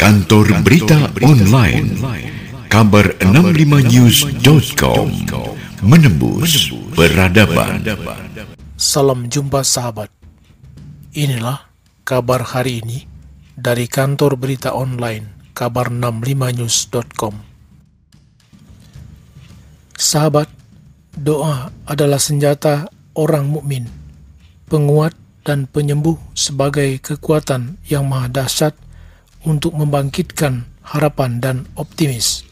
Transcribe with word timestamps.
Kantor 0.00 0.64
Berita 0.64 1.12
Online 1.20 1.92
Kabar 2.72 3.20
65news.com 3.20 5.12
Menembus 5.84 6.72
Peradaban 6.96 7.84
Salam 8.80 9.28
jumpa 9.28 9.60
sahabat. 9.60 10.08
Inilah 11.12 11.68
kabar 12.08 12.40
hari 12.48 12.80
ini 12.80 13.04
dari 13.52 13.84
kantor 13.92 14.40
berita 14.40 14.72
online 14.72 15.52
kabar65news.com. 15.52 17.36
Sahabat, 20.00 20.48
doa 21.12 21.68
adalah 21.84 22.16
senjata 22.16 22.88
orang 23.12 23.52
mukmin, 23.52 23.84
penguat 24.64 25.12
dan 25.44 25.68
penyembuh 25.68 26.16
sebagai 26.32 26.88
kekuatan 27.04 27.76
yang 27.84 28.08
maha 28.08 28.32
dahsyat 28.32 28.72
untuk 29.44 29.76
membangkitkan 29.76 30.68
harapan 30.84 31.40
dan 31.40 31.56
optimis. 31.78 32.44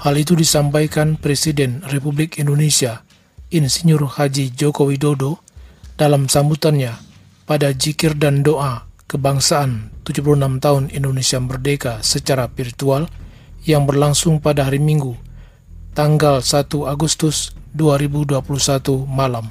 Hal 0.00 0.16
itu 0.16 0.32
disampaikan 0.32 1.20
Presiden 1.20 1.84
Republik 1.92 2.40
Indonesia 2.40 3.04
Insinyur 3.50 4.16
Haji 4.16 4.54
Joko 4.54 4.88
Widodo 4.88 5.42
dalam 5.98 6.30
sambutannya 6.30 6.96
pada 7.44 7.74
jikir 7.74 8.16
dan 8.16 8.46
doa 8.46 8.88
kebangsaan 9.10 9.90
76 10.06 10.62
tahun 10.62 10.88
Indonesia 10.94 11.42
Merdeka 11.42 11.92
secara 12.00 12.46
virtual 12.46 13.10
yang 13.66 13.84
berlangsung 13.84 14.38
pada 14.38 14.70
hari 14.70 14.78
Minggu, 14.78 15.18
tanggal 15.92 16.40
1 16.40 16.70
Agustus 16.86 17.52
2021 17.76 18.40
malam. 19.04 19.50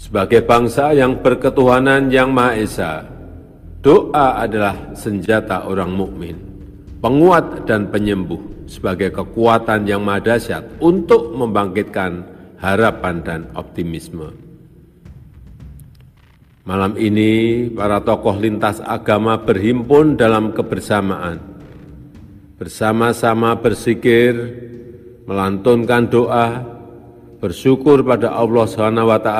Sebagai 0.00 0.42
bangsa 0.42 0.90
yang 0.96 1.20
berketuhanan 1.22 2.10
yang 2.10 2.34
Maha 2.34 2.58
Esa, 2.58 3.06
doa 3.82 4.38
adalah 4.40 4.94
senjata 4.94 5.66
orang 5.66 5.90
mukmin, 5.90 6.38
penguat 7.02 7.66
dan 7.66 7.90
penyembuh 7.90 8.38
sebagai 8.70 9.10
kekuatan 9.10 9.84
yang 9.84 10.06
maha 10.06 10.32
dahsyat 10.32 10.78
untuk 10.78 11.34
membangkitkan 11.34 12.24
harapan 12.62 13.20
dan 13.26 13.40
optimisme. 13.58 14.30
Malam 16.62 16.94
ini 16.94 17.66
para 17.74 17.98
tokoh 17.98 18.38
lintas 18.38 18.78
agama 18.78 19.34
berhimpun 19.42 20.14
dalam 20.14 20.54
kebersamaan, 20.54 21.42
bersama-sama 22.54 23.58
bersikir, 23.58 24.30
melantunkan 25.26 26.06
doa, 26.06 26.62
bersyukur 27.42 28.06
pada 28.06 28.30
Allah 28.38 28.62
SWT 28.70 29.30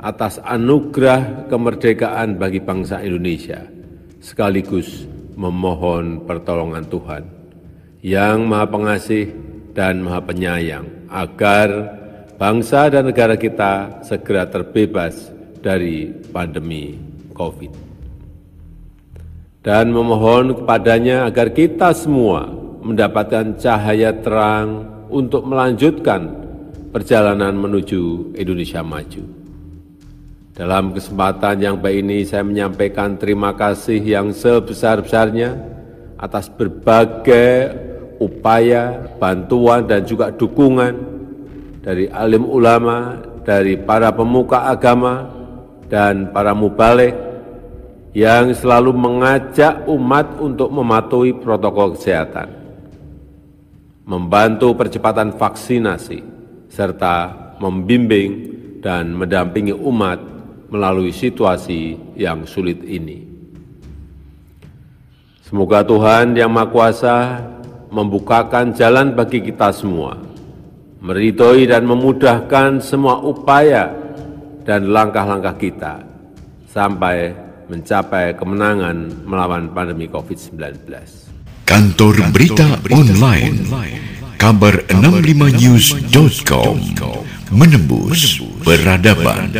atas 0.00 0.40
anugerah 0.40 1.46
kemerdekaan 1.52 2.40
bagi 2.40 2.58
bangsa 2.64 3.04
Indonesia, 3.04 3.68
sekaligus 4.18 5.04
memohon 5.36 6.24
pertolongan 6.24 6.84
Tuhan 6.88 7.22
yang 8.00 8.48
Maha 8.48 8.66
Pengasih 8.68 9.28
dan 9.76 10.00
Maha 10.00 10.24
Penyayang 10.24 10.88
agar 11.12 11.68
bangsa 12.40 12.88
dan 12.88 13.12
negara 13.12 13.36
kita 13.36 14.00
segera 14.00 14.48
terbebas 14.48 15.28
dari 15.60 16.08
pandemi 16.32 16.96
COVID. 17.36 17.92
Dan 19.60 19.92
memohon 19.92 20.64
kepadanya 20.64 21.28
agar 21.28 21.52
kita 21.52 21.92
semua 21.92 22.48
mendapatkan 22.80 23.60
cahaya 23.60 24.16
terang 24.16 24.88
untuk 25.12 25.44
melanjutkan 25.44 26.32
perjalanan 26.88 27.52
menuju 27.52 28.32
Indonesia 28.40 28.80
maju. 28.80 29.39
Dalam 30.60 30.92
kesempatan 30.92 31.56
yang 31.56 31.80
baik 31.80 32.04
ini 32.04 32.20
saya 32.20 32.44
menyampaikan 32.44 33.16
terima 33.16 33.56
kasih 33.56 33.96
yang 33.96 34.28
sebesar-besarnya 34.28 35.56
atas 36.20 36.52
berbagai 36.52 37.72
upaya, 38.20 39.08
bantuan, 39.16 39.88
dan 39.88 40.04
juga 40.04 40.28
dukungan 40.28 40.92
dari 41.80 42.12
alim 42.12 42.44
ulama, 42.44 43.16
dari 43.40 43.80
para 43.80 44.12
pemuka 44.12 44.68
agama, 44.68 45.32
dan 45.88 46.28
para 46.28 46.52
mubalik 46.52 47.16
yang 48.12 48.52
selalu 48.52 48.92
mengajak 48.92 49.88
umat 49.88 50.36
untuk 50.44 50.68
mematuhi 50.68 51.40
protokol 51.40 51.96
kesehatan, 51.96 52.52
membantu 54.04 54.76
percepatan 54.76 55.32
vaksinasi, 55.32 56.20
serta 56.68 57.32
membimbing 57.56 58.60
dan 58.84 59.16
mendampingi 59.16 59.72
umat 59.72 60.29
melalui 60.70 61.10
situasi 61.10 61.98
yang 62.14 62.46
sulit 62.46 62.80
ini. 62.86 63.26
Semoga 65.42 65.82
Tuhan 65.82 66.38
Yang 66.38 66.50
Maha 66.54 66.68
Kuasa 66.70 67.16
membukakan 67.90 68.70
jalan 68.70 69.18
bagi 69.18 69.42
kita 69.42 69.74
semua 69.74 70.30
meridhoi 71.00 71.66
dan 71.66 71.88
memudahkan 71.88 72.78
semua 72.84 73.18
upaya 73.18 73.90
dan 74.62 74.92
langkah-langkah 74.92 75.56
kita 75.58 76.04
sampai 76.70 77.34
mencapai 77.66 78.36
kemenangan 78.36 79.26
melawan 79.26 79.72
pandemi 79.72 80.06
COVID-19. 80.06 80.86
Kantor 81.66 82.14
Berita 82.30 82.78
Online 82.90 83.58
Kabar 84.38 84.74
65news.com 84.90 86.78
Menembus 87.50 88.42
Peradaban 88.62 89.50